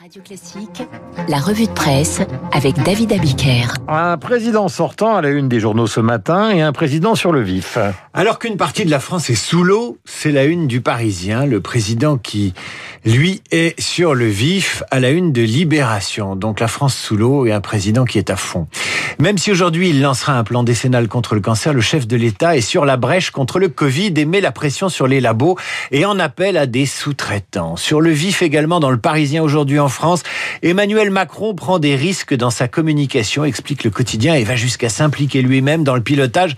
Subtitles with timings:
[0.00, 0.82] Radio Classique,
[1.28, 2.20] la revue de presse
[2.52, 3.66] avec David Abiker.
[3.88, 7.42] Un président sortant à la une des journaux ce matin et un président sur le
[7.42, 7.78] vif.
[8.14, 11.60] Alors qu'une partie de la France est sous l'eau, c'est la une du Parisien, le
[11.60, 12.54] président qui,
[13.04, 16.36] lui, est sur le vif à la une de Libération.
[16.36, 18.68] Donc la France sous l'eau et un président qui est à fond.
[19.18, 22.56] Même si aujourd'hui il lancera un plan décennal contre le cancer, le chef de l'État
[22.56, 25.56] est sur la brèche contre le Covid et met la pression sur les labos
[25.90, 27.74] et en appelle à des sous-traitants.
[27.74, 30.22] Sur le vif également dans le Parisien aujourd'hui en France,
[30.62, 35.42] Emmanuel Macron prend des risques dans sa communication, explique le quotidien et va jusqu'à s'impliquer
[35.42, 36.56] lui-même dans le pilotage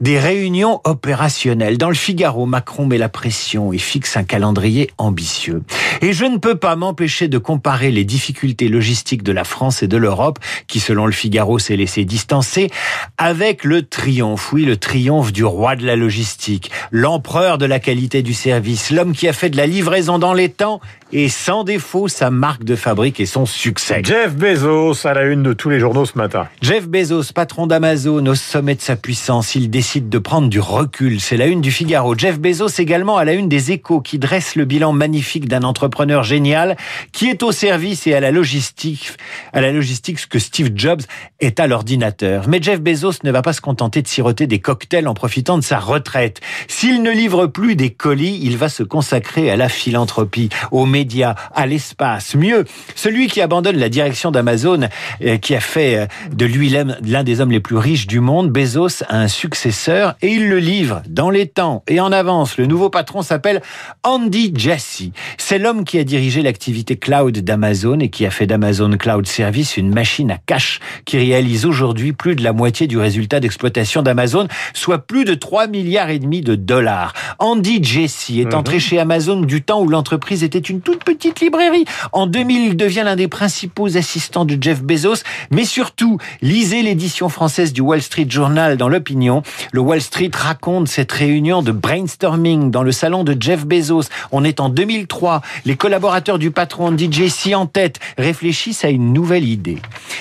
[0.00, 1.78] des réunions opérationnelles.
[1.78, 5.62] Dans le Figaro, Macron met la pression et fixe un calendrier ambitieux.
[6.02, 9.88] Et je ne peux pas m'empêcher de comparer les difficultés logistiques de la France et
[9.88, 12.70] de l'Europe, qui selon le Figaro s'est laissé distancer,
[13.18, 18.22] avec le triomphe, oui, le triomphe du roi de la logistique, l'empereur de la qualité
[18.22, 20.80] du service, l'homme qui a fait de la livraison dans les temps
[21.12, 24.00] et sans défaut sa marque de fabrique et son succès.
[24.04, 26.48] Jeff Bezos à la une de tous les journaux ce matin.
[26.62, 31.20] Jeff Bezos, patron d'Amazon, au sommet de sa puissance, il décide de prendre du recul.
[31.20, 32.16] C'est la une du Figaro.
[32.16, 36.22] Jeff Bezos également à la une des échos qui dresse le bilan magnifique d'un entrepreneur
[36.22, 36.76] génial
[37.12, 39.12] qui est au service et à la logistique,
[39.52, 41.02] à la logistique ce que Steve Jobs
[41.40, 42.48] est à l'ordinateur.
[42.48, 45.64] Mais Jeff Bezos ne va pas se contenter de siroter des cocktails en profitant de
[45.64, 46.40] sa retraite.
[46.68, 51.34] S'il ne livre plus des colis, il va se consacrer à la philanthropie, au médias,
[51.54, 52.34] à l'espace.
[52.34, 52.59] Mieux,
[52.94, 54.88] celui qui abandonne la direction d'Amazon,
[55.24, 58.50] euh, qui a fait euh, de lui l'un des hommes les plus riches du monde,
[58.50, 62.56] Bezos a un successeur et il le livre dans les temps et en avance.
[62.56, 63.62] Le nouveau patron s'appelle
[64.02, 65.12] Andy Jassy.
[65.38, 69.76] C'est l'homme qui a dirigé l'activité cloud d'Amazon et qui a fait d'Amazon Cloud Service
[69.76, 74.48] une machine à cash qui réalise aujourd'hui plus de la moitié du résultat d'exploitation d'Amazon,
[74.74, 77.12] soit plus de 3 milliards et demi de dollars.
[77.38, 81.84] Andy Jassy est entré chez Amazon du temps où l'entreprise était une toute petite librairie.
[82.12, 87.28] En 2000, il devient l'un des principaux assistants de Jeff Bezos, mais surtout, lisez l'édition
[87.28, 89.42] française du Wall Street Journal dans l'opinion.
[89.72, 94.08] Le Wall Street raconte cette réunion de brainstorming dans le salon de Jeff Bezos.
[94.32, 95.42] On est en 2003.
[95.64, 99.78] Les collaborateurs du patron DJC en tête réfléchissent à une nouvelle idée,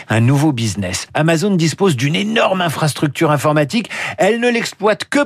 [0.09, 1.07] un nouveau business.
[1.13, 3.89] Amazon dispose d'une énorme infrastructure informatique.
[4.17, 5.19] Elle ne l'exploite que,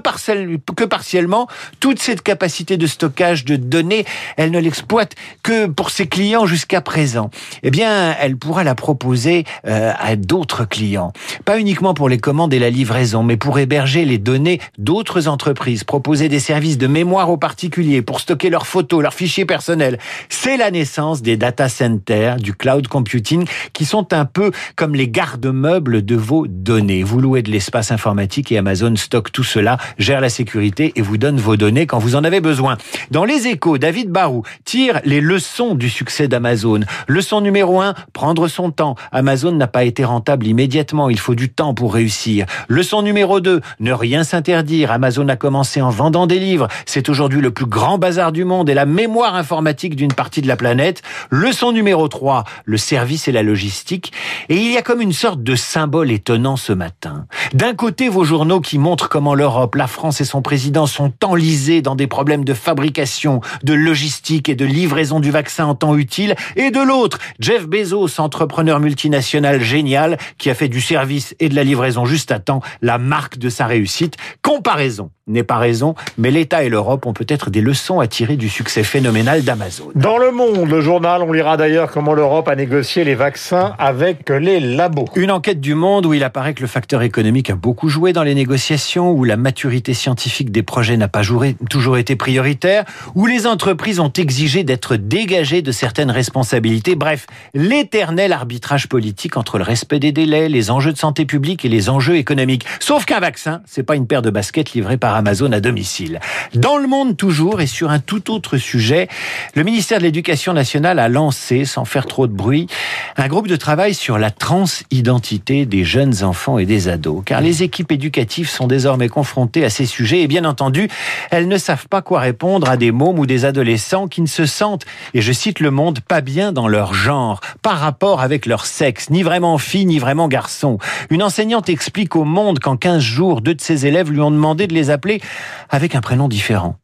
[0.76, 1.48] que partiellement.
[1.80, 4.06] Toute cette capacité de stockage de données,
[4.38, 7.32] elle ne l'exploite que pour ses clients jusqu'à présent.
[7.64, 11.12] Eh bien, elle pourra la proposer euh, à d'autres clients.
[11.44, 15.84] Pas uniquement pour les commandes et la livraison, mais pour héberger les données d'autres entreprises,
[15.84, 19.98] proposer des services de mémoire aux particuliers pour stocker leurs photos, leurs fichiers personnels.
[20.30, 25.08] C'est la naissance des data centers, du cloud computing, qui sont un peu comme les
[25.08, 27.02] garde-meubles de vos données.
[27.02, 31.18] Vous louez de l'espace informatique et Amazon stocke tout cela, gère la sécurité et vous
[31.18, 32.78] donne vos données quand vous en avez besoin.
[33.10, 36.82] Dans les échos, David Barou tire les leçons du succès d'Amazon.
[37.08, 38.96] Leçon numéro un, prendre son temps.
[39.12, 42.46] Amazon n'a pas été rentable immédiatement, il faut du temps pour réussir.
[42.68, 44.92] Leçon numéro 2, ne rien s'interdire.
[44.92, 46.68] Amazon a commencé en vendant des livres.
[46.86, 50.48] C'est aujourd'hui le plus grand bazar du monde et la mémoire informatique d'une partie de
[50.48, 51.02] la planète.
[51.30, 54.14] Leçon numéro 3, le service et la logistique.
[54.50, 57.26] Et il y a comme une sorte de symbole étonnant ce matin.
[57.54, 61.82] D'un côté, vos journaux qui montrent comment l'Europe, la France et son président sont enlisés
[61.82, 66.36] dans des problèmes de fabrication, de logistique et de livraison du vaccin en temps utile.
[66.56, 71.56] Et de l'autre, Jeff Bezos, entrepreneur multinational génial, qui a fait du service et de
[71.56, 74.18] la livraison juste à temps la marque de sa réussite.
[74.44, 78.50] Comparaison n'est pas raison, mais l'État et l'Europe ont peut-être des leçons à tirer du
[78.50, 79.86] succès phénoménal d'Amazon.
[79.96, 84.30] Dans le monde, le journal, on lira d'ailleurs comment l'Europe a négocié les vaccins avec
[84.30, 85.06] les labos.
[85.16, 88.24] Une enquête du monde où il apparaît que le facteur économique a beaucoup joué dans
[88.24, 91.22] les négociations, où la maturité scientifique des projets n'a pas
[91.70, 92.84] toujours été prioritaire,
[93.16, 96.96] où les entreprises ont exigé d'être dégagées de certaines responsabilités.
[96.96, 101.70] Bref, l'éternel arbitrage politique entre le respect des délais, les enjeux de santé publique et
[101.70, 102.66] les enjeux économiques.
[102.82, 106.20] Sauf qu'un vaccin, c'est pas une paire de baskets livrées par Amazon à domicile.
[106.54, 109.08] Dans le monde toujours et sur un tout autre sujet,
[109.56, 112.68] le ministère de l'Éducation nationale a lancé, sans faire trop de bruit,
[113.16, 117.24] un groupe de travail sur la transidentité des jeunes enfants et des ados.
[117.26, 120.90] Car les équipes éducatives sont désormais confrontées à ces sujets et bien entendu,
[121.32, 124.46] elles ne savent pas quoi répondre à des mômes ou des adolescents qui ne se
[124.46, 128.66] sentent, et je cite le monde, pas bien dans leur genre, par rapport avec leur
[128.66, 130.80] sexe, ni vraiment fille, ni vraiment garçon.
[131.10, 134.74] Une enseignante explique au monde qu'en 15 jours, deux de ses élèves lui demandé de
[134.74, 135.22] les appeler
[135.70, 136.78] avec un prénom différent.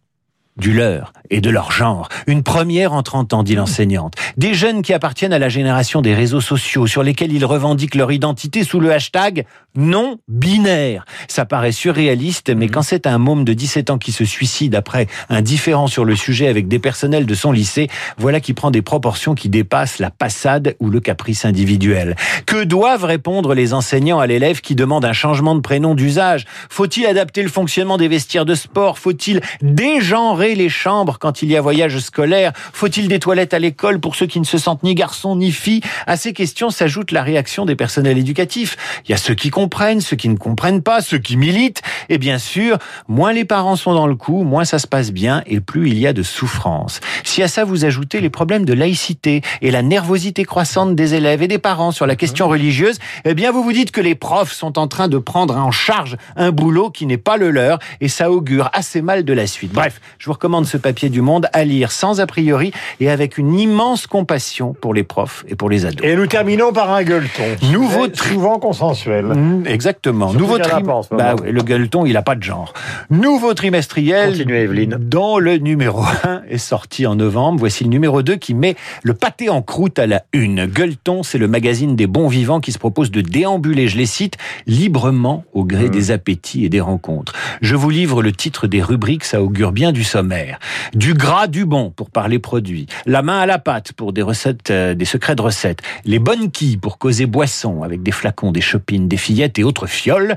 [0.60, 2.10] Du leur et de leur genre.
[2.28, 4.16] Une première en 30 ans, dit l'enseignante.
[4.38, 8.12] Des jeunes qui appartiennent à la génération des réseaux sociaux sur lesquels ils revendiquent leur
[8.12, 9.46] identité sous le hashtag
[9.76, 11.06] non binaire.
[11.28, 15.08] Ça paraît surréaliste, mais quand c'est un môme de 17 ans qui se suicide après
[15.30, 18.82] un différent sur le sujet avec des personnels de son lycée, voilà qui prend des
[18.82, 22.16] proportions qui dépassent la passade ou le caprice individuel.
[22.46, 26.46] Que doivent répondre les enseignants à l'élève qui demande un changement de prénom d'usage?
[26.70, 28.98] Faut-il adapter le fonctionnement des vestiaires de sport?
[28.98, 34.00] Faut-il dégenrer les chambres quand il y a voyage scolaire Faut-il des toilettes à l'école
[34.00, 35.82] pour ceux qui ne se sentent ni garçons ni filles?
[36.08, 38.78] À ces questions s'ajoute la réaction des personnels éducatifs.
[39.06, 41.82] Il y a ceux qui comprennent, ceux qui ne comprennent pas, ceux qui militent.
[42.10, 45.44] Et bien sûr, moins les parents sont dans le coup, moins ça se passe bien
[45.46, 47.00] et plus il y a de souffrance.
[47.24, 51.42] Si à ça vous ajoutez les problèmes de laïcité et la nervosité croissante des élèves
[51.42, 54.54] et des parents sur la question religieuse, eh bien vous vous dites que les profs
[54.54, 58.08] sont en train de prendre en charge un boulot qui n'est pas le leur et
[58.08, 59.72] ça augure assez mal de la suite.
[59.72, 63.38] Bref, je vous recommande ce papier du Monde à lire sans a priori et avec
[63.38, 66.06] une immense compassion pour les profs et pour les ados.
[66.06, 67.44] Et nous terminons par un gueuleton.
[67.72, 69.26] Nouveau Très souvent consensuel.
[69.26, 70.30] Mmh, exactement.
[70.30, 72.74] Surtout Nouveau tri- bah oui, le gueuleton, il a pas de genre.
[73.10, 74.30] Nouveau trimestriel.
[74.32, 74.98] Continuez, Evelyne.
[75.00, 77.60] Dont le numéro 1 est sorti en novembre.
[77.60, 80.66] Voici le numéro 2 qui met le pâté en croûte à la une.
[80.66, 84.38] Gueuleton, c'est le magazine des bons vivants qui se propose de déambuler, je les cite,
[84.68, 85.90] librement au gré Mmh.
[85.92, 87.34] des appétits et des rencontres.
[87.62, 90.60] Je vous livre le titre des rubriques, ça augure bien du sommaire.
[90.94, 92.88] Du gras, du bon pour parler produits.
[93.06, 95.80] La main à la pâte pour des recettes, euh, des secrets de recettes.
[96.04, 99.88] Les bonnes quilles pour causer boisson avec des flacons, des chopines, des fillettes et autres
[99.88, 100.36] fioles.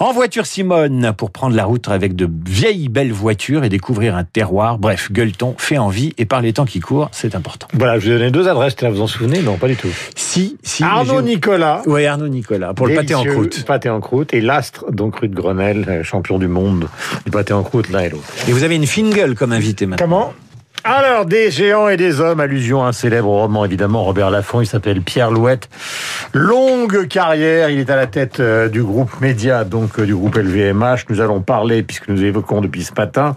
[0.00, 4.24] En voiture Simone pour prendre la route avec de vieilles belles voitures et découvrir un
[4.24, 4.78] terroir.
[4.78, 7.68] Bref, gueuleton fait envie et par les temps qui courent, c'est important.
[7.74, 9.92] Voilà, je vous ai donné deux adresses, là, vous en souvenez Non, pas du tout.
[10.16, 10.82] Si, si.
[10.82, 11.82] Arnaud Nicolas.
[11.86, 13.64] Ouais, Arnaud Nicolas pour le pâté en croûte.
[13.64, 14.34] Pâté en croûte.
[14.34, 16.88] Et l'Astre, donc rue de Grenelle, euh, champion du monde
[17.24, 18.24] du pâté en croûte, l'un et l'autre.
[18.48, 20.04] Et vous avez une fine comme invité maintenant.
[20.04, 20.34] Comment
[20.84, 24.66] alors, des géants et des hommes, allusion à un célèbre roman, évidemment, Robert Laffont, il
[24.66, 25.68] s'appelle Pierre Louette.
[26.32, 30.34] Longue carrière, il est à la tête euh, du groupe Média, donc euh, du groupe
[30.34, 31.04] LVMH.
[31.08, 33.36] Nous allons parler, puisque nous évoquons depuis ce matin,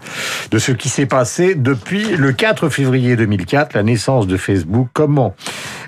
[0.50, 4.88] de ce qui s'est passé depuis le 4 février 2004, la naissance de Facebook.
[4.92, 5.36] Comment,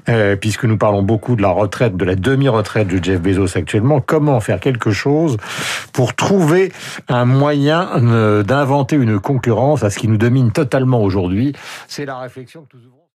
[0.08, 4.00] euh, puisque nous parlons beaucoup de la retraite, de la demi-retraite de Jeff Bezos actuellement,
[4.00, 5.36] comment faire quelque chose
[5.92, 6.72] pour trouver
[7.08, 11.54] un moyen euh, d'inventer une concurrence à ce qui nous domine totalement aujourd'hui?
[11.86, 12.98] C'est la réflexion que nous ouvrons.